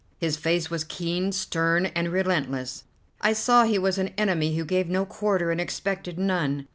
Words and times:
His 0.17 0.35
face 0.35 0.71
was 0.71 0.83
keen, 0.83 1.31
stern, 1.31 1.85
and 1.85 2.09
relentless; 2.11 2.85
I 3.21 3.33
saw 3.33 3.65
he 3.65 3.77
was 3.77 3.99
an 3.99 4.13
enemy 4.17 4.55
who 4.57 4.65
gave 4.65 4.89
no 4.89 5.05
quarter 5.05 5.51
and 5.51 5.61
expected 5.61 6.17
none. 6.17 6.65